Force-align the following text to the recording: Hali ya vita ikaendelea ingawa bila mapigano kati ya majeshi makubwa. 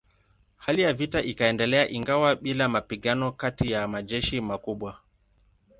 Hali 0.57 0.81
ya 0.81 0.93
vita 0.93 1.21
ikaendelea 1.23 1.89
ingawa 1.89 2.35
bila 2.35 2.69
mapigano 2.69 3.31
kati 3.31 3.71
ya 3.71 3.87
majeshi 3.87 4.41
makubwa. 4.41 4.97